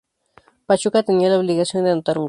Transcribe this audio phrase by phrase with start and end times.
[0.65, 2.19] Pachuca tenía la obligación de anotar un gol.